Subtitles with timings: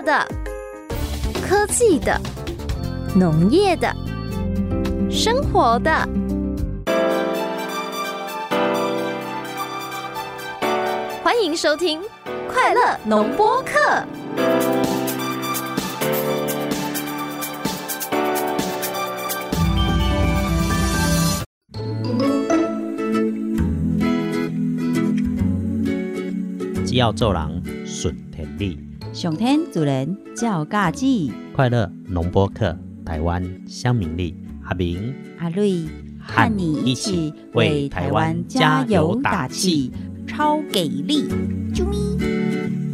[0.00, 0.26] 的、
[1.46, 2.20] 科技的、
[3.14, 3.92] 农业的、
[5.10, 5.90] 生活的。
[11.22, 12.00] 欢迎收听
[12.48, 13.72] 《快乐农播课》。
[26.86, 28.87] 只要做人顺天理，
[29.18, 34.32] 上天主人照家己，快乐农播客，台湾乡民力，
[34.62, 35.82] 阿明阿瑞
[36.20, 39.90] 和你一起为台湾加油打气，
[40.24, 41.28] 超给力！
[41.74, 42.87] 啾咪。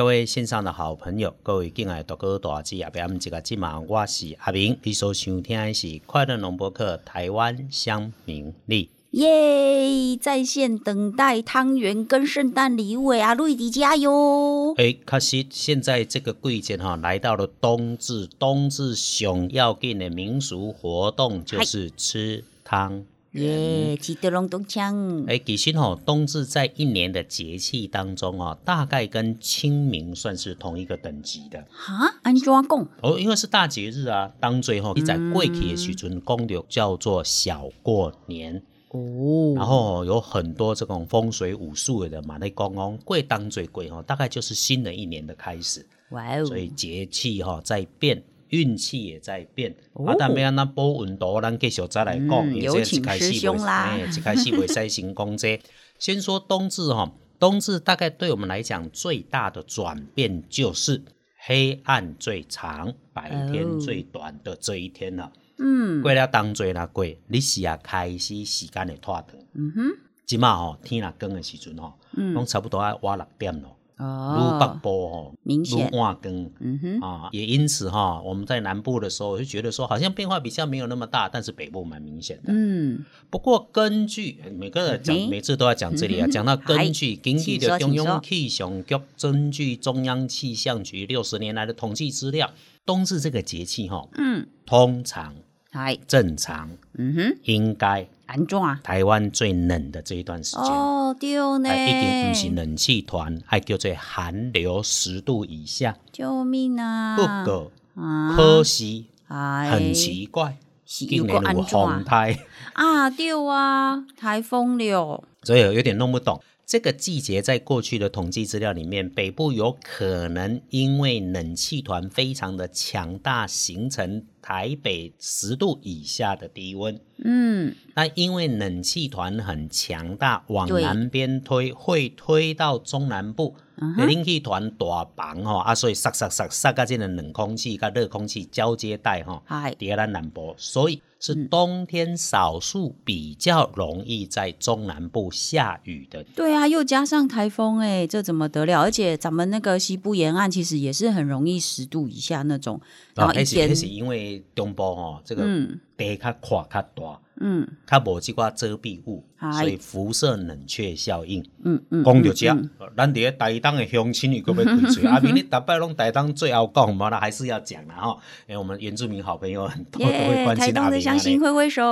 [0.00, 8.88] 各位线上的好朋友，各位敬爱大哥大姐，阿别一个今晚我是阿明，你所收听的是快乐农博客台湾乡民力。
[9.10, 10.16] 耶！
[10.16, 14.74] 在线等待汤圆跟圣诞礼物的阿瑞迪加油！
[14.78, 23.96] 哎，可惜现在这个季节哈，来到了冬至，冬至熊要紧的民俗活动就是吃汤耶！
[23.96, 25.24] 记得隆咚锵。
[25.28, 31.64] 哎，其实哦，冬至在一年的节气当中哦，大概跟清明算是同一个等级的。
[31.70, 32.88] 哈，安怎讲？
[33.02, 38.62] 哦，因为是大节日啊，当最后你在过去的时阵，公流叫做小过年。
[38.88, 45.86] 哦，然后有很多这种风水武术的人嘛，那讲讲贵当最贵哦，大概就是新的一年的开始。
[46.10, 46.44] 哇哦！
[46.44, 48.20] 所以节气哈在变，
[48.50, 49.74] 运气也在变。
[49.94, 52.28] 哦啊，但要那波运动，咱继续再来讲。
[52.28, 55.60] 嗯有请师兄啦哎，一开始袂使行讲这。
[55.98, 61.02] 先说冬至哈，冬至大概对我们来讲最大的转变就是
[61.36, 65.32] 黑暗最长，白天最短的这一天了。
[65.58, 69.26] 嗯过了当做啦过，你是啊开始时间会拖长。
[69.52, 69.82] 嗯哼，
[70.24, 73.76] 即马吼天若光的时阵吼，嗯拢差不多要晚六点咯。
[74.00, 75.90] 愈哦，北部吼，愈明显。
[75.92, 76.50] 晚光。
[76.60, 82.44] 嗯哼，啊，也因此哈，我们在南部的时候就觉得说，好像变化比较没有那么大，但是北部蛮明显的。
[82.48, 92.50] 嗯，不过根据每个人讲，嗯每次都要讲这里啊，嗯讲到根据根据的中央气象局根据中央气象局六十年来的统计资料，
[92.86, 95.34] 冬至这个节气哈，嗯，通常
[95.72, 98.80] 嗨，正常嗯哼，应该安怎啊？
[98.82, 100.64] 台湾最冷的这一段时间。
[100.64, 105.96] 哦，对呢，哎，一定不是冷气团，还叫做寒流十度以下。
[106.10, 107.16] 救命啊！
[107.16, 112.36] 不过，啊，可惜哎很奇怪，是今年有风怎台，
[112.72, 113.08] 啊？
[113.08, 116.42] 对啊，台风了，所以有点弄不懂。
[116.70, 127.00] 这个季节在过去的统计资料里面，北部有可能因为冷气团非常的强大，形成台北十度以下的低温。
[127.24, 133.56] 嗯，那因为冷气团很强大，往南边推，会推到中南部。
[133.56, 146.24] 嗯冷气团大房吼，啊，所以塞塞塞塞到这个冷空气跟热空气交接带吼，嗨，伫咱南部，所以是嗯冬天少数比较容易在中南部下雨的。
[146.34, 148.80] 对啊，又加上台风，哎，这怎么得了？
[148.80, 152.80] 而且咱们那个西部沿岸其实也是很容易十度以下那种，
[153.14, 159.24] 然后一天那，是因为中部哦，这个嗯地较宽较大，嗯它无即寡遮蔽物，
[159.58, 161.42] 所以辐射冷却效应。
[161.64, 165.04] 嗯嗯，讲到这，嗯咱伫咧台东的乡亲，又个要开嘴。
[165.06, 168.20] 阿 明，你逐摆拢台东最后讲嘛，那还是要讲啦吼。
[168.46, 171.40] 因为我们原住民好朋友很多都会关心阿明东的乡亲啊。
[171.42, 171.82] 挥挥手，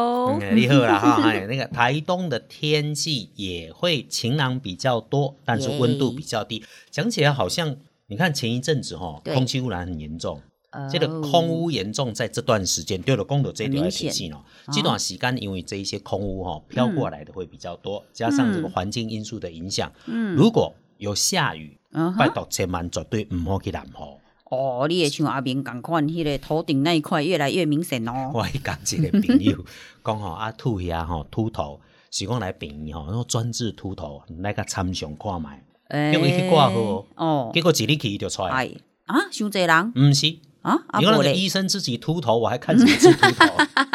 [0.40, 6.62] 嗯，你好啦哈， 哎，那个台东的天气也会晴朗比较多，但是温度比较低。
[6.90, 7.74] 讲起来好像，
[8.08, 10.40] 你看前一阵子哈，对空气污染很严重，
[10.78, 14.10] 哦这个空污严重，在这段时间，对了，公的这条来很明显。
[14.10, 14.40] 提醒哦，
[14.72, 20.36] 这段时间因为这一些空污哈飘过来的会比较多，加上这个环境因素的影响，嗯。
[20.36, 24.18] 如果有下雨，嗯哼，拜托千万绝对唔好去南湖。
[24.50, 28.30] 哦，你也像阿明共款，迄个头顶那一块越来越明显哦。
[28.34, 29.64] 我去讲一个朋友
[30.04, 31.80] 讲吼，阿秃遐吼秃头，
[32.10, 38.70] 是讲来病院吼，然后专治秃头，来个参详看卖，哎叫伊去挂号哦，结果一日去伊就出来，哎。
[39.08, 39.92] 啊，伤济人？
[39.94, 43.46] 唔是，啊，啊你看那，个医生自己秃头，我还看什么秃头？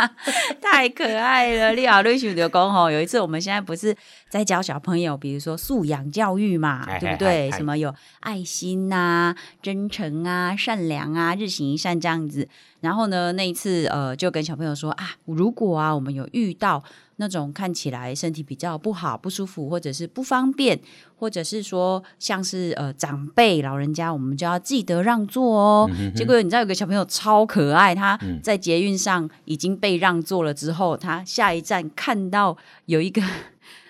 [0.84, 1.74] 太可爱了！
[1.74, 3.96] 你好，瑞雪就讲吼，有一次我们现在不是
[4.28, 7.50] 在教小朋友，比如说素养教育嘛，对不对？
[7.50, 12.50] 哎什么有爱心呐、真诚啊、善良啊、日行一善这样子。
[12.82, 16.84] 然后呢，那一次呃，就跟小朋友说啊，如果啊，我们有遇到
[17.16, 20.78] 那种看起来身体比较不好、不舒服，或者是不方便，
[21.16, 25.90] 或者是说像是呃长辈、老人家，我们就要记得让座哦。
[26.14, 33.22] 结果你知道有个小朋友超可爱，他嗯在捷运上已经被让座了之之后，他下一站看到有一个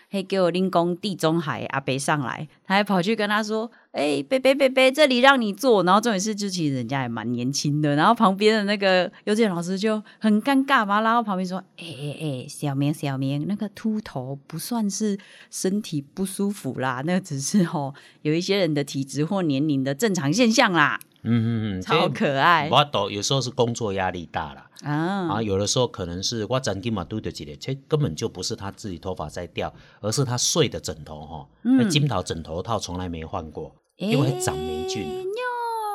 [0.09, 15.17] 嘿给我拎工地中海阿伯上来，他还跑去跟他说：“哎、贝贝贝贝，这里让你坐。”然后重点是，就其实人家也蛮年轻的，然后旁边的那个幼稚园老师就很尴尬嘛，拉到旁边说：“哎哎哎，小明小明，那个秃头不算是
[15.49, 24.65] 身体不舒服啦，那只是哦有一些人的体质或年龄的正常现象啦，嗯嗯嗯，超可爱我都，有时候是工作压力大了。
[24.83, 25.35] 啊！
[25.35, 35.07] 啊，有的时候可能是我曾经嘛对的几个，其实根本就不是他自己头发在掉，而是他睡的枕头哈，那金桃枕头套从来没换过，因为长霉菌。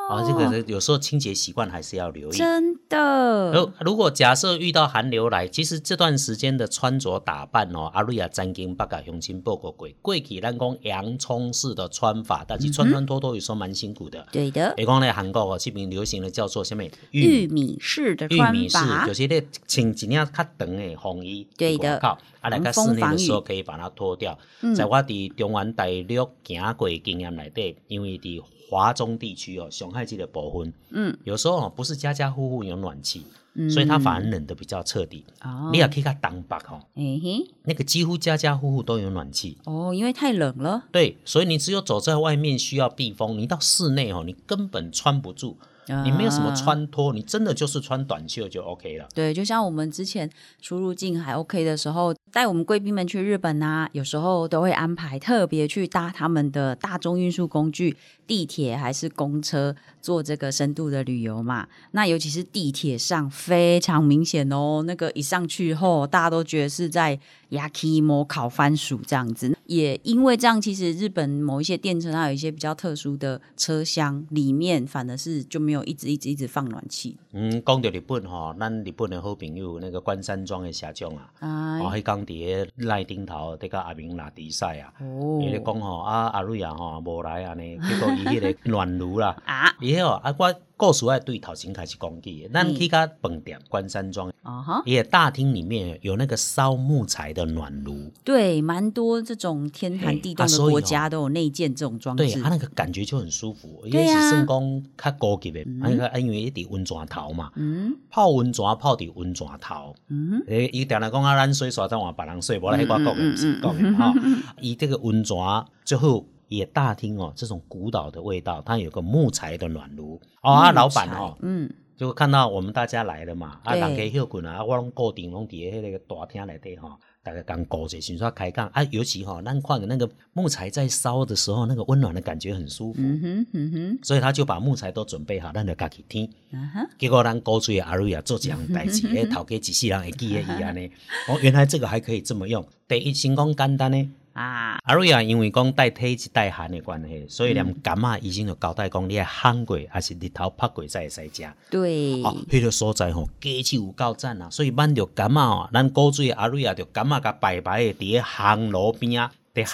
[0.08, 2.32] 啊，这个有时候清洁习惯还是要留意。
[2.32, 3.52] 真的。
[3.52, 14.26] 如如果假设遇到寒流来，其实这段时间的穿着打扮哦，阿瑞亚曾经八甲乡亲报过过，过去咱讲洋葱式的穿法，但是穿穿脱脱有时候蛮辛苦的。
[14.32, 16.82] 对的，比讲咧，韩国哦，这边流行的叫做什么？
[17.10, 19.06] 玉米式的穿玉米式，法。
[19.06, 24.38] 就，是咧穿一件较长的风衣，对的靠，啊，来到室内的时候可以把它脱掉。
[24.62, 24.74] 嗯。
[24.74, 33.24] 在我伫中原大陆行过的经验内底，因为伫华中地区哦，上海这个部分，嗯，有时候哦不是家家户户有暖气，
[33.54, 33.68] 嗯。
[33.70, 35.24] 所以它反而冷的比较彻底。
[35.42, 35.70] 哦。
[35.72, 39.58] 你也可以看东北哦，哎嘿，那个几乎家家户户都有暖气。
[39.64, 45.56] 哦，因为太冷了，对，所以你只有走在外面需要避风，你到室内哦，你根本穿不住，
[46.04, 49.08] 你没有什么啊穿脱，你真的就是穿短袖就 OK 了。
[49.14, 50.28] 对，就像我们之前
[50.60, 57.96] 出入境还 OK 的时候，带我们贵宾们去日本啊，有时候都会安排特别去搭他们的大众运输工具，
[58.28, 61.66] 地铁还是公车，做这个深度的旅游嘛。
[61.92, 67.18] 那尤其是地铁上非常明显哦，那个一上去后，大家都觉得是在
[67.50, 69.56] yakimo 烤番薯这样子。
[69.64, 81.78] 也因为这样，其实日本某一些电车它有一些比较特殊的车厢，里面反而是就没有一直一直一直放暖气嗯，讲到日本吼、咱日本的好朋友那个关山庄的社长啊，啊。
[81.80, 89.74] 哦，迄讲伫个赖顶头伫甲阿明拉比赛啊，哦伊咧讲吼啊阿瑞啊吼无来安尼，结果伊迄个暖炉啦，啊。
[89.80, 102.24] 伊迄哦啊我故事爱对头先开始讲起的，咱嗯去甲饭店关山庄，啊哈，伊的大厅里面有那个烧木材的暖炉，对，蛮多这种天寒地冻的国家都有内建这种装置。
[102.24, 104.20] 对，啊那个感觉就很舒服，也对啊。
[104.20, 107.96] 是算讲较高级的，啊那个因为一伫温泉头嘛，嗯。
[108.08, 109.94] 泡温泉泡伫温泉头。
[110.08, 114.14] 嗯，诶，伊定来讲啊，咱水煞再换别人水，无咧迄我讲的，嗯毋是讲的吼。
[114.60, 115.36] 伊这个温泉
[115.84, 120.52] 最后也大厅哦，这种古老的味道，它有个木材的暖炉哦。
[120.52, 126.92] 啊，老板哦，嗯，就看到我们大家来了嘛，啊，对人家休困啊，啊我拢固定拢伫迄个大厅内底吼，
[127.22, 136.24] 大家刚顾者，先说开讲啊，尤其吼，咱看着那个木材在烧的时候，那个温暖的感觉很舒服，嗯哼嗯哼，所以他就把木材都准备好，咱就家己添。
[136.52, 140.86] 啊哈，结果咱高水的阿瑞啊做这样代志， 诶，头家一世人会记得伊安尼。
[141.28, 142.66] 哦，原来这个还可以这么用。
[142.86, 151.48] 第一先讲简单呢，啊，阿瑞啊，因为讲带体质带寒的关系，所以连感冒医生就交代讲，你要烘过还是日头晒过才会使食。
[151.68, 154.48] 对，哦，迄、个所在吼，天气有够赞啊！
[154.48, 159.64] 所以挽着感冒啊，咱高水的阿瑞啊，就感冒甲白白的伫咧巷路边啊，这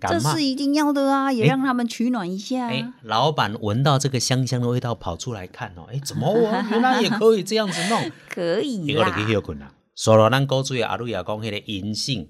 [0.00, 0.42] 感冒是。
[0.42, 2.68] 一定要的啊，也让他们取暖一下。
[2.68, 8.10] 哎、老板闻到这个香香的味道，跑出来看哦，哎、怎么我 原来也可以这样子弄？
[8.30, 9.70] 可以结果啦就，去休困啦。
[9.94, 12.28] 所以咱古水的阿瑞也讲，迄个银杏嗯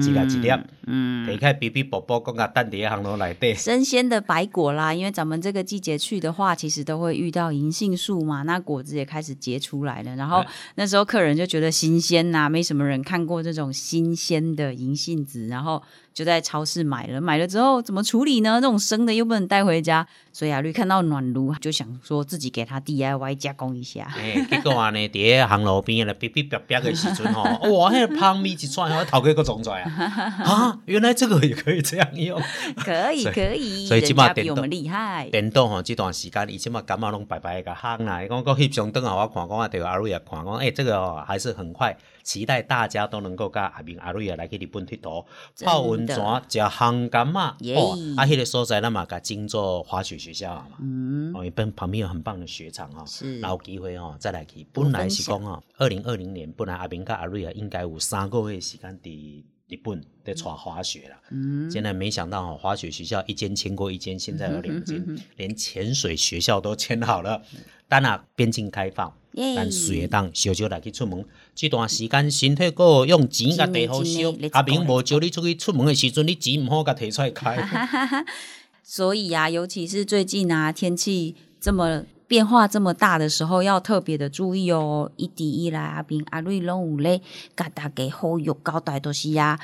[0.00, 0.50] 一粒一粒，
[0.86, 3.54] 嗯，你看比比宝宝，讲甲等伫咧行路内底。
[3.54, 10.16] 生鲜的白果啦，因为咱们这个季节去的话，其实都会遇到银杏树嘛，那果子也开始结出来了。
[10.16, 15.82] 然后哎那时候客人就觉得新鲜呐、没什么人看过这种新鲜的银杏子，然后
[16.14, 17.20] 就在超市买了。
[17.20, 18.60] 买了之后怎么处理呢？
[18.60, 24.10] 这种生的又不能带回家，所以阿绿看到暖炉就想说自己给他 DIY 加工一下。
[24.16, 27.42] 哎、结果安尼伫咧行路边咧，哔哔哔哔的时阵吼，
[27.76, 29.90] 哇，那、个香味一串，我头壳个撞出来啊！
[30.46, 32.40] 啊，原来这个也可以这样用。
[32.78, 35.28] 可以可以，所以人起码电动家比我们厉害。
[35.30, 38.22] 电动吼，这段时间伊即马感冒拢白白个烘啦。
[38.22, 45.24] 伊讲个翕相灯啊，我看讲啊，对阿瑞也看讲，哎、这个哦还是很快，期待大家都能够跟阿明阿瑞也来去日本佚佗，
[45.64, 46.16] 泡温泉，
[46.48, 47.54] 食烘感冒。
[47.60, 50.76] 耶哦，啊，迄、个所在咱嘛甲整做滑雪学校嘛。
[50.80, 53.04] 嗯，哦，一边旁边有很棒的雪场哈、
[53.40, 54.66] 然后有机会哦再来去。
[54.72, 61.16] 本来是讲哦，二零二零年本来阿明跟阿瑞啊应该有三个月时间伫日本在耍滑雪啦。
[61.30, 65.04] 嗯现在没想到哦，滑雪学校一间签过一间，现在有两间，
[65.36, 67.42] 连潜水学校都签好了。
[67.88, 69.14] 当然边境开放，耶
[69.56, 71.24] 咱随会当小少来去出门。
[71.54, 78.24] 这段时间身体够用钱甲地好烧阿明无招你出去出门的时阵，你钱毋好甲摕出来开。
[78.82, 85.10] 所以啊，尤其是最近啊，天气这么变化这么大的时候，要特别的注意哦。
[85.16, 87.20] 一滴一来阿兵阿瑞龙五嘞，
[87.54, 89.58] 嘎达给后有高带东西呀。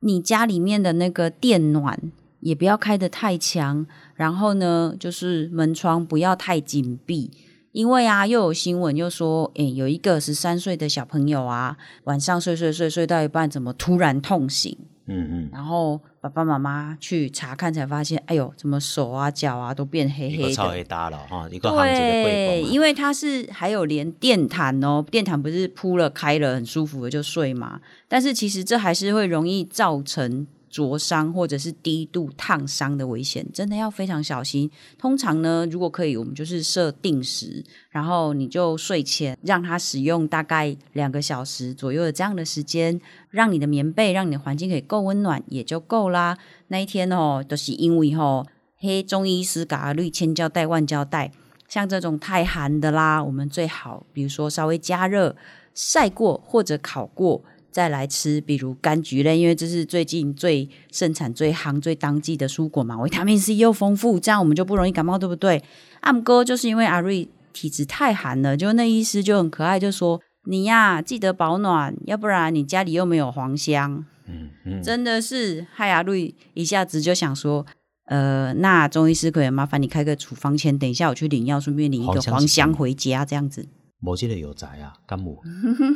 [0.00, 7.30] 你家里面的那个电暖也不要开得太强，然后呢，就是门窗不要太紧闭。
[7.72, 14.76] 因为啊，又有新闻又说，诶，有一个十三岁的小朋友啊，晚上睡睡睡睡到一半，怎么突然痛醒？
[15.06, 20.52] 嗯嗯，然后爸爸妈妈去查看，才发现，哎呦，怎么手啊脚啊都变黑黑的？
[20.52, 30.46] 超黑搭了哈，一个行情的对，因为它是还有连电毯哦，电毯不是铺了开了很舒服的就睡嘛，但是其实这还是会容易造成。
[30.70, 34.70] 灼伤或者是低度烫伤的危险，真的要非常小心。
[34.96, 43.00] 通常呢，如果可以，我们就是设定时，然后你就睡前让它使用大概两个小时左右的这样的时间，
[43.30, 46.38] 让你的棉被，让你的环境可以够温暖，也就够啦。
[46.68, 48.46] 那一天哦，都是因为吼，
[48.78, 51.32] 黑中医师嘎绿千胶带万胶带，
[51.68, 55.34] 像这种太寒的啦，我们最好比如说稍微加热
[55.74, 57.42] 晒过或者烤过。
[57.70, 65.62] 再来吃，比如柑橘类，因为这是最近最盛产、最夯、最当季的蔬果嘛，维他命 C 又丰富，这样我们就不容易感冒，对不对？
[66.00, 74.04] 阿姆哥就是因为阿瑞体质太寒了，就那医师就很可爱，就说你呀记得保暖，要不然你家里又没有黄香。
[74.26, 77.66] 嗯嗯，真的是害阿瑞一下子就想说，
[78.06, 83.66] 呃，那中医师可以麻烦你开个处方签，等一下我去领药，顺便领一个黄香回家，这样子。
[84.00, 85.42] 某些的有宅啊，干母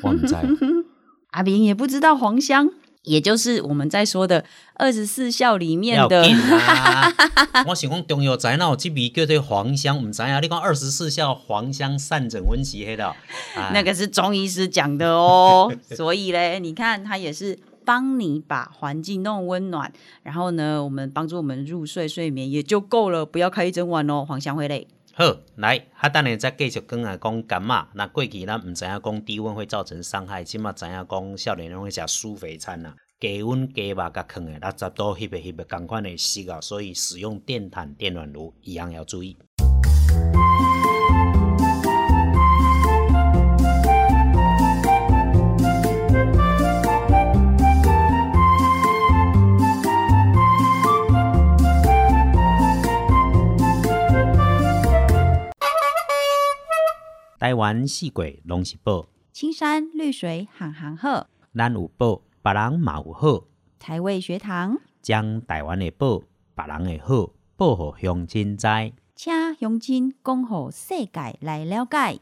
[0.02, 0.34] 我唔知。
[1.34, 2.70] 阿明也不知道黄香，
[3.02, 6.24] 也就是我们在说的二十四孝里面的。
[7.66, 10.38] 我想讲中药材那有这味叫做黄香，唔知啊？
[10.38, 13.12] 你讲二十四孝黄香散疹温习黑的，
[13.72, 15.74] 那个是中医师讲的哦。
[15.90, 24.86] 所以嘞，你看他也是帮你把环境弄温暖，然后呢，我们帮助我们入睡睡眠也就够了，不要开一整晚哦，黄香会累。
[25.16, 27.86] 好，来，哈，等下再继续讲啊，讲感冒。
[27.94, 39.36] 那过去咱毋知影讲低温会造成伤害，起码知影讲少年拢会食苏肥餐啊，低温低肉甲坑诶，六十度翕诶翕诶，共款诶洗啊，所以使用电毯、电暖炉一样要注意。
[57.54, 63.44] 台湾四季拢是宝，青山绿水行行好，咱有宝，别人嘛有好。
[63.78, 66.18] 台味学堂将台湾的宝，
[66.56, 68.66] 别人的好，报互乡亲知，
[69.14, 72.18] 请乡亲讲互世界来了解。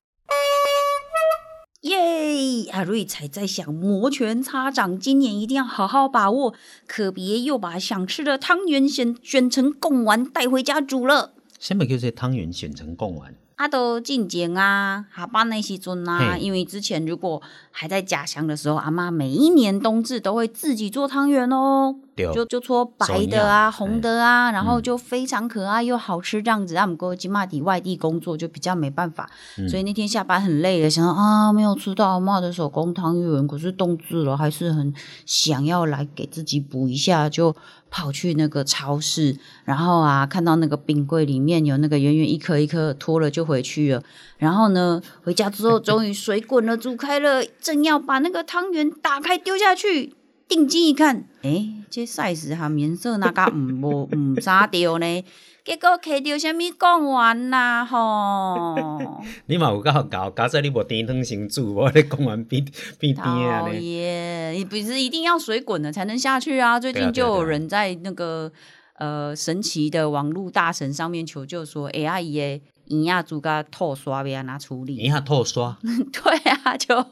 [1.80, 2.70] 耶！
[2.72, 6.54] 阿瑞才在想，摩拳擦掌，今年一定要好好把握，
[6.86, 11.32] 可别又把想吃的汤圆选选成贡丸带回家煮了。
[11.58, 13.34] 什么叫做汤圆选成贡丸？
[13.62, 17.40] 他都进前啊，下班那时阵啊，因为之前如果
[17.70, 26.76] 还在家乡的时候，阿妈每一年冬至都会自己做汤圆哦，就就搓白的啊、红的啊，然后就非常可爱又好吃这样子。
[26.76, 29.30] 阿姆哥金马底外地工作就比较没办法，
[29.68, 34.92] 所以那天下班很累了，想到啊没有吃到阿妈的手工汤圆，可是冬至了，还是很
[35.24, 37.54] 想要来给自己补一下，就。
[37.94, 44.02] 跑去那个超市，然后啊，看到那个冰柜里面有那个圆圆一颗一颗，脱了就回去了。
[44.38, 50.14] 然后呢，回家之后终于水滚了，煮开了，正要把那个汤圆打开丢下去，
[50.52, 55.24] 定睛一看，哎，这 size 哈颜色那个唔无 唔咋掉呢？
[55.64, 58.74] 结果摕到什么讲完啦吼？
[59.46, 62.62] 你嘛有够搞，搞在你无电汤先煮，我咧讲完边
[62.98, 63.80] 边边啊咧。
[63.80, 66.78] 耶，你不是一定要水滚了才能下去啊？
[66.78, 68.50] 最近就有人在那个
[68.98, 74.96] 呃神奇的网络大神上面求救说，哎阿姨诶，银亚煮个透刷要拿处理。
[74.96, 75.78] 银亚透刷？
[76.12, 77.02] 对啊，就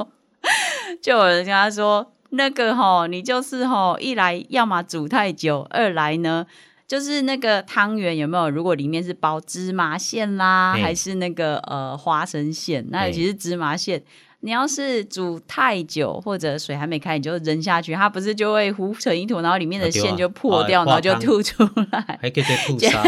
[1.01, 6.47] 就有人跟他说，那个吼，你就是吼，一来要么煮太久，二来呢。
[6.87, 8.51] 就是那个汤圆有没有？
[8.51, 12.85] 如果里面是包芝麻馅啦，还是那个呃花生馅？
[12.91, 14.03] 那尤其是芝麻馅。
[14.43, 22.19] 你要是煮太久，或者水还没开，你就扔下去，它不是就会糊成一坨，然后里面的馅就破掉，然后就吐出来。
[22.23, 23.03] 还可以吐沙，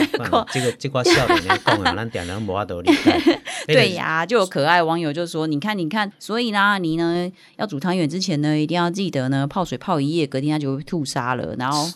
[0.53, 3.41] 这个这块笑脸讲啊，咱点人无法度理解。
[3.67, 11.89] 对呀，就有可爱网友就说：“你看，你看，所以呢，你呢要煮汤圆之前呢，一定要记得呢泡水泡一夜，隔天它就会吐沙了。”然后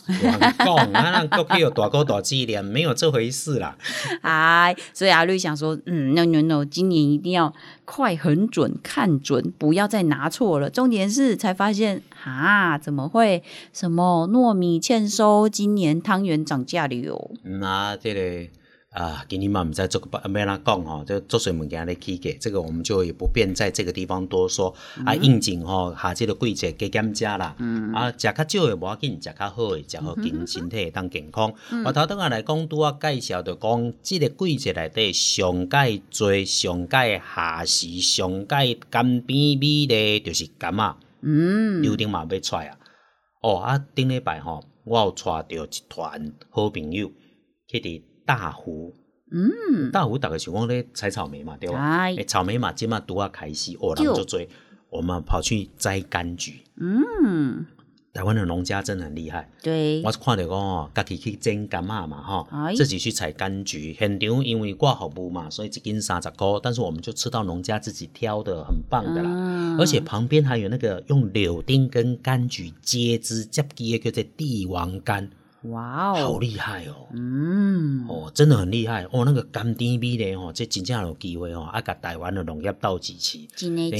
[0.57, 3.77] 讲，啊，那都可以有大高大质量，没有这回事啦。
[4.21, 7.53] 哎，所以阿绿想说，嗯，no no no，今年一定要。
[7.89, 10.69] 快很准，看准，不要再拿错了。
[10.69, 13.41] 重点是才发现，哈，怎么会
[13.71, 15.47] 什么糯米欠收？
[15.47, 17.31] 今年汤圆涨价了哟。
[17.43, 18.51] 那这个
[18.97, 24.73] 啊，今天嘛，我们在这个没啦讲哈，就做水物件来起价，这个我们就也不便在这个地方多说。
[25.05, 27.55] 啊，应景吼，下这个季节加减食啦，
[27.93, 31.53] 啊，食较少的无要紧，食较好的，食好健身体会当健康。
[31.85, 40.95] 我头等下来讲，拄啊介绍着讲，这个季节内底上界最、上介下时、上介甘甜美的，就是柑仔。
[41.21, 42.77] 嗯，柳丁嘛要出来啊！
[43.43, 47.11] 哦啊，顶礼拜吼，我有带着一团好朋友
[47.67, 48.93] 去伫大湖。
[49.31, 51.79] 嗯，大湖大概是讲咧采草莓嘛，对吧？
[51.79, 52.15] 哎。
[52.15, 54.23] 诶，草莓嘛，即嘛拄啊开始，哦，人就。
[54.23, 54.47] 追，
[54.89, 56.61] 我们跑去摘柑橘。
[56.77, 57.65] 嗯，
[58.13, 60.01] 台湾的农家真的很厉害，对。
[60.01, 69.29] 我，是看到讲哦，家己去种柑嘛嘛，吼哎，自己去采柑橘，现场因为挂服务嘛，所以一斤三十块，但是我们就吃到农家自己挑的，很棒的啦。
[69.29, 75.27] 嗯而且旁边还有那个用柳丁跟柑橘接枝接枝的，叫做帝王柑，
[75.63, 77.07] 哇哦，好厉害哦！
[77.13, 83.39] 嗯，哦，真的很厉害哦，那个甘甜味的哦，这真正有机会哦，啊，甲台湾的农业斗支持，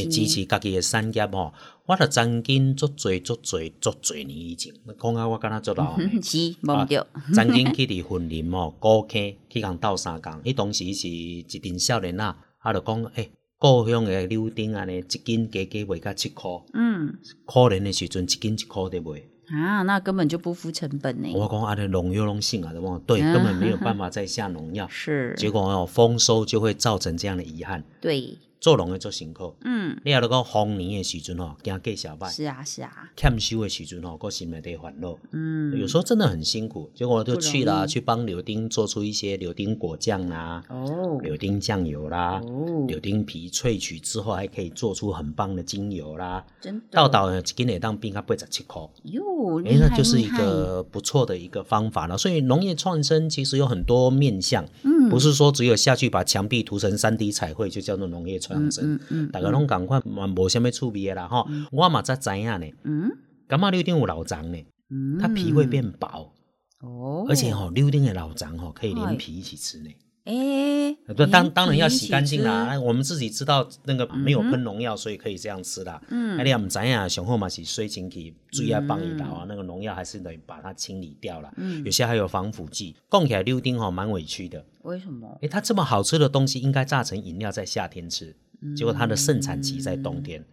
[0.10, 1.52] 支持家己的产业哦。
[1.88, 6.10] 我著曾经足侪足侪足侪年以前，讲啊，我敢若做老呢。
[6.22, 12.24] 是忘掉，曾经去伫云林哦， 古坑去共斗相共，迄当时是一阵少年仔，
[12.60, 19.22] 啊，著讲诶，故乡的柳丁安尼一斤加加卖甲七箍，嗯，可怜的时阵一斤一箍伫卖。
[19.50, 22.98] 啊，那根本就不付成本呢，我讲啊，的农药农性啊，对不？
[23.00, 27.84] 对，嗯根本没有办法再下农药， 是，结果哦，丰收就会造成这样的遗憾。
[28.02, 35.16] 对，做农的做辛苦，嗯，你若讲丰年的时阵吼，惊计小歹；是啊是啊，欠收的时阵吼，个心内得烦恼。
[35.32, 46.44] 嗯，有时候真的很辛苦，结果我就去了，去帮柳丁做出一些柳丁果酱啦、哦，柳丁酱油啦、哦，柳丁皮萃取之后，还可以做出很棒的精油啦。
[46.60, 52.18] 真的，倒倒呢，一斤会当变到八十七块，哟，哎，厉害那就是一个不错的一个方法了。
[52.18, 58.96] 所以农业创生其实有很多面向，嗯不是说只有下去把墙壁涂成三 D 彩绘就叫做农业创生。
[58.96, 61.46] 嗯嗯大家拢共款，嘛无虾米趣味的啦哈。
[61.72, 63.12] 我嘛才知影呢，嗯
[63.48, 64.58] 感觉柳丁有老长呢，
[64.90, 66.34] 嗯，它皮会变薄，
[66.82, 69.90] 哦，而且吼柳丁的老长吼可以哎连皮一起吃呢。
[70.28, 72.78] 哎，不，当当然要洗干净啦。
[72.78, 76.02] 我们自己知道那个没有喷农药，所以可以这样吃啦。
[76.10, 81.50] 嗯啊，你也唔知呀，上好嘛是水清体，注意要放一道啊，那个农药还是得把它清理掉了。
[81.56, 82.94] 嗯有些还有防腐剂。
[83.08, 85.38] 供起来溜丁哈蛮委屈的，为什么？
[85.42, 88.36] 诶，它这么好吃的东西应该榨成饮料在夏天吃，
[88.76, 90.42] 结果它的盛产期在冬天。
[90.42, 90.46] 嗯，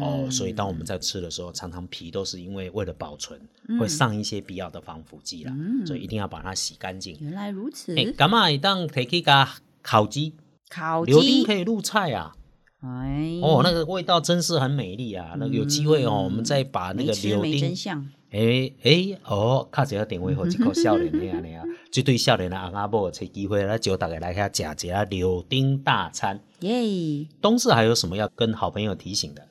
[0.00, 5.52] 哦，所以当我们在吃的时候，常常皮都是因为为了保存，嗯会上一些必要的防腐剂啦，
[5.86, 7.16] 所以一定要把它洗干净。
[7.20, 10.34] 原来如此，诶，干嘛当提去甲烤鸡？
[10.70, 12.32] 烤柳丁鸡可，以入菜啊！
[12.80, 15.34] 哎，哦，那个味道真是很美丽啊！
[15.38, 24.48] 那个有机会哦，我们再把那个柳丁真相，诶诶，哦，卡一个电话互一个少年的安尼啊， 这对少年的翁仔某找机会来招大家来遐
[24.80, 26.40] 食一下柳丁大餐。
[26.60, 29.46] 耶，冬至还有什么要跟好朋友提醒的？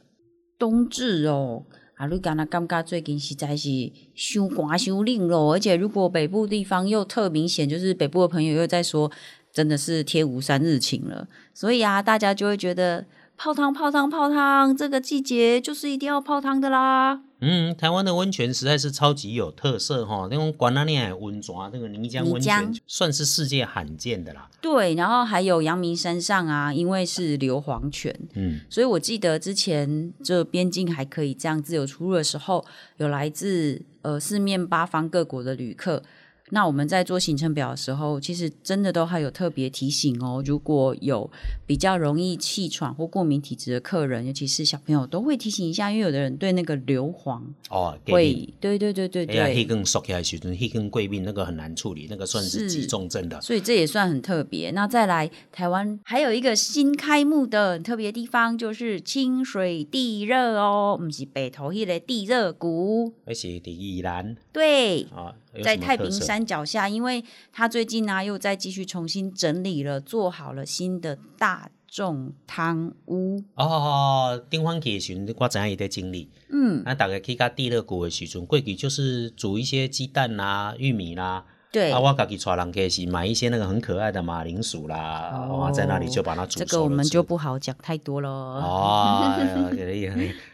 [0.59, 1.63] 冬至哦。
[1.95, 3.69] 啊，你敢那感觉最近实在是
[4.15, 9.11] 伤寒伤冷咯，而且如果北部地方又特明显，就是北部的朋友又在说，
[9.51, 17.21] 真的是天无三日晴了，所以啊，大家就会觉得泡汤泡汤泡汤，这个季节就是一定要泡汤的啦。
[17.41, 24.49] 嗯，台湾的温泉实在是超级有特色哈，那种管那念温泉，那个泥浆温泉算是世界罕见的啦。
[24.61, 32.65] 对，然后还有阳明山上啊，因为是硫磺泉，嗯，所以我记得之前这边境还可以这样自由出入的时候，
[32.97, 36.03] 有来自呃四面八方各国的旅客。
[36.51, 40.43] 那我们在做行程表的时候，其实真的都还有特别提醒哦。
[40.45, 41.29] 如果有
[41.65, 53.39] 比较容易气喘或过敏体质的客人，尤其是小朋友，都会提醒一下，因为有的人对那个硫磺哦，会，对对对对对，黑根缩起来的时阵，黑根贵病那个很难处理，那个算是是急重症的。
[53.41, 54.71] 所以这也算很特别。
[54.71, 65.03] 那再来，台湾还有一个新开幕的很特别的地方，就是清水地热哦，不是北投迄个地热谷，而且第宜兰对。
[65.15, 73.43] 啊，有在太平山脚下，因为他最近呢、又在继续重新整理了，做好了新的大众汤屋。
[73.55, 76.29] 哦，顶番去的时阵，我知影伊在整理。
[76.51, 81.45] 嗯，那大概去到地热谷的时阵，过去就是煮一些鸡蛋啦、玉米啦。
[81.71, 88.27] 对，啊，我家己带人去是买一些那个很可爱的马铃薯啦，哦，在那里就把它煮熟这个我们就不好讲太多了。
[88.27, 90.07] 哦，可以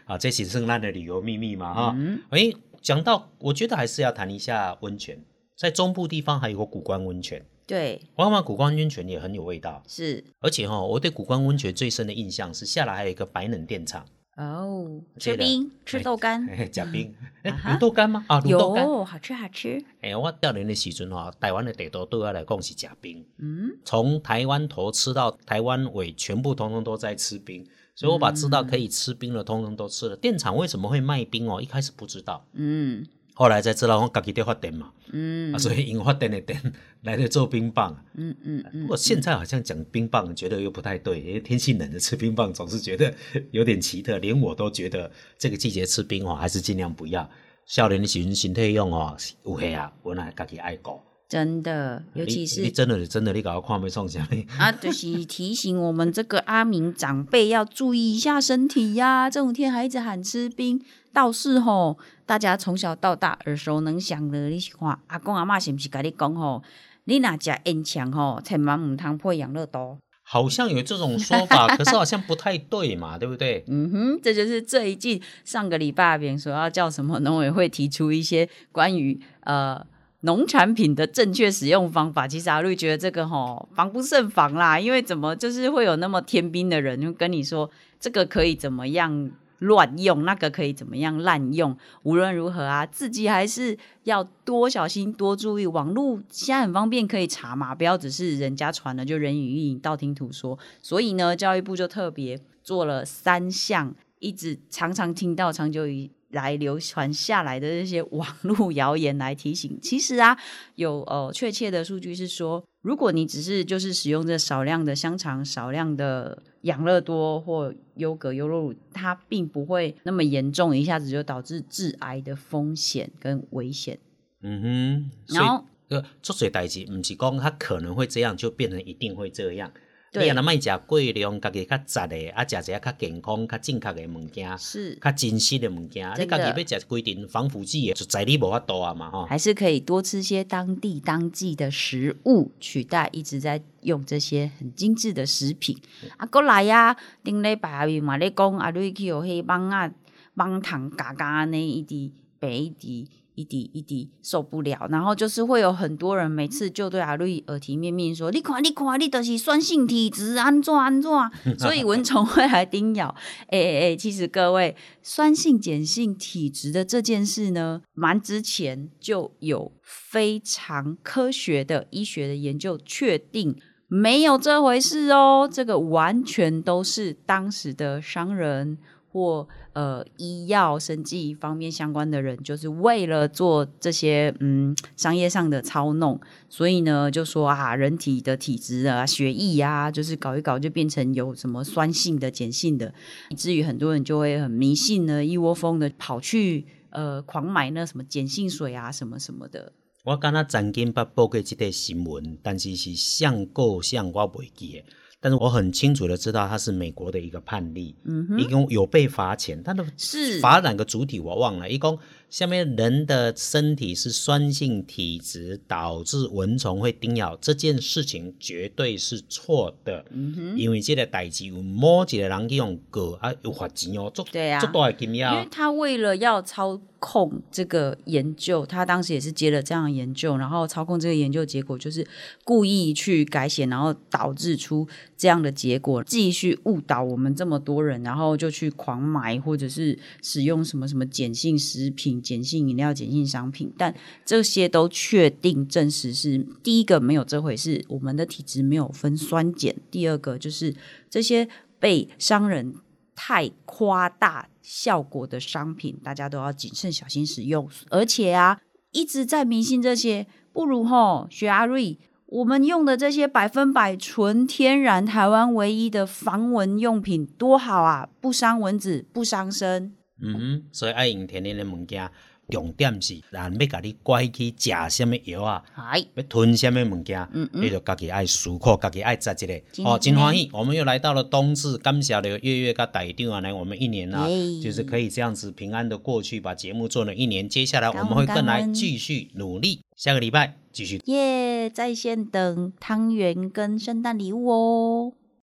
[0.04, 1.94] 啊，这是圣诞的旅游秘密嘛哈。
[1.96, 2.54] 嗯诶，
[2.86, 5.18] 讲到，我觉得还是要谈一下温泉，
[5.56, 10.22] 在中部地方还有个古关温泉，对，我看古关温泉也很有味道，是。
[10.38, 17.74] 而且哈，我对古关温泉最深的印象是下来还有一个白冷电厂，哦，吃冰吃豆干， 嘿假冰，哎啊哈。
[17.74, 18.24] 卤豆干吗？
[18.28, 18.84] 啊，卤豆干。
[18.84, 19.84] 有好吃好吃。
[20.00, 30.14] 哎，我调年的时阵哈，台湾的地图对我来讲是假冰，嗯，从台湾头吃到台湾尾，全部通通都在吃冰，所以我把知道可以吃冰的通通都吃了。
[30.14, 31.60] 电厂为什么会卖冰哦？
[31.60, 33.04] 一开始不知道，嗯
[33.38, 38.02] 后来才知道我自己在发电嘛，嗯啊，所以因发电的电来了做冰棒。
[38.14, 43.12] 嗯嗯不嗯，过现在好像讲冰棒，觉得又不太对，因为天气冷了吃冰棒总是觉得
[43.50, 47.28] 有点奇特，连我都觉得这个季节吃冰哦，还是尽量不要。
[47.66, 51.00] 少年的时阵身体用哦，有黑啊，我那自己爱顾。
[51.28, 54.46] 真的，尤其你你是真的真的，你搞到看没送下面。
[54.58, 59.28] 啊，就是提醒我们这个阿明长辈要注意一下身体呀。
[59.30, 60.80] 这种天还一直喊吃冰，
[61.12, 66.62] 倒是吼，大家从小到大耳熟能详的，你是看阿公阿妈是不是跟你讲吼？
[67.04, 69.98] 你若食烟肠吼，千万唔通配养乐多。
[70.28, 73.64] 好像有这种说法，可是好像不太对嘛， 对不对？
[73.68, 79.80] 嗯哼，这就是最近上个礼拜别人说要叫什么农委会提出一些关于呃
[80.26, 82.28] 农产品的正确使用方法。
[82.28, 89.30] 其实阿瑞觉得这个吼防不胜防啦，因为怎么就是会有那么天兵的人就跟你说这个可以怎么样。
[89.60, 91.74] 乱用那个可以怎么样滥用？
[92.02, 95.66] 无论如何啊，自己还是要多小心、多注意。
[95.66, 100.58] 网络现在很方便，可以查嘛，不要只是人家传的就人云亦云、道听途说。
[100.82, 109.78] 所以呢，教育部就特别做了三项，一直常常听到、长久以来流传下来的这些网络谣言来提醒。
[109.82, 110.36] 其实啊，
[110.74, 123.98] 有呃确切的数据是说，如果你只是就是使用这少量的香肠、少量的养乐多或优格、优酪乳，它并不会那么严重，一下子就导致致癌的风险跟危险。
[124.42, 129.72] 嗯哼，然后呃，做水代志，不是讲他可能会这样，就变成一定会这样。
[130.16, 136.10] 对你若莫食过量，家己较杂的，啊，食一下较健康、较正确的物件，是较真实的物件。
[136.18, 139.24] 你家己要食规定防腐剂的，就在你无法度啊嘛吼。
[139.26, 145.76] 还是可以多吃些当地当季的食物，取代一直在用这些很精致的食品。
[146.16, 149.92] 啊，过来呀、顶礼拜阿咪嘛咧讲，阿瑞去有迄网啊
[150.34, 153.08] 网糖嘎嘎呢，一滴白一滴。
[153.36, 161.10] 一滴一滴受不了，然后就是会有很多人每次就对阿瑞耳提面命说：“你看，你看，你都是酸性体质，安怎安怎？”
[161.56, 163.14] 所以蚊虫会来叮咬。
[163.48, 173.56] 哎哎哎，其实各位，酸性碱性体质的这件事呢，蛮之前就有非常科学的医学的研究确定
[173.88, 178.78] 没有这回事哦，这个完全都是当时的商人
[179.16, 192.92] 或呃医药生技方面相关的人，就是为了做这些嗯商业上的操弄，所以呢就说啊人体的体质啊血液啊，就是搞一搞就变成有什么酸性的、碱性的，
[193.30, 199.72] 以至于很多人就会很迷信呢，一窝蜂的跑去呃狂买那什么碱性水啊什么什么的。
[200.04, 204.84] 我敢若曾经捌报过这个新闻，但是是上过上我袂记的。
[205.20, 211.68] 但是我很清楚的知道，它是美国的一个判例，嗯哼，一共有被罚钱，他的是罚哪个主体我忘了。
[211.68, 211.98] 一共
[212.36, 220.04] 下面人的身体是酸性体质，导致蚊虫会叮咬，这件事情绝对是错的。
[220.10, 225.46] 嗯哼，因为这个代志有某一个人去用过啊，有罚钱哦，做对啊做大的金因为额。
[225.50, 232.06] 他为了要操控这个研究，他当时也是接了这样的研究，然后操控这个研究结果，就是
[232.44, 250.74] 故意去改写，然后导致出这样的结果，继续误导我们这么多人，然后就去狂买或者是使用什么什么碱性食品、碱性饮料、碱性商品，但这些都确定证实是第一个没有这回事，我们的体质没有分酸碱；第二个就是
[251.08, 252.74] 这些被商人
[253.14, 257.68] 太夸大效果的商品，大家都要谨慎小心使用。
[257.90, 258.60] 而且啊，
[258.92, 269.94] 一直在迷信这些，不如吼学阿瑞，我们用的这些百分百纯天然、台湾唯一的防蚊用品多好啊，不伤蚊子，不伤身。
[270.20, 272.08] 嗯哼，所以爱用天然的物件，
[272.48, 279.60] 重点是人要甲你拐去食什么药啊，哎，要吞什么物件，嗯嗯你就家己爱思考，家己爱知一个。
[279.72, 287.48] 真哦，真的欢喜，我们又来到了冬至，感谢了月月甲台长啊，来我们一年啊，耶就是可以这样子平安的过去，把节目做了一年。
[287.48, 291.00] 接下来我们会更来继续努力，下个礼拜继续。
[291.06, 295.12] 耶、在线等汤圆跟圣诞礼物哦。